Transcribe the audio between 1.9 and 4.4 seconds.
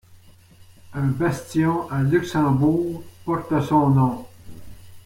à Luxembourg porte son nom.